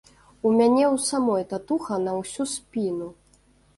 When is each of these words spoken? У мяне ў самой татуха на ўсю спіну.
У 0.47 0.53
мяне 0.59 0.85
ў 0.93 1.03
самой 1.09 1.43
татуха 1.53 2.01
на 2.07 2.17
ўсю 2.21 2.43
спіну. 2.57 3.07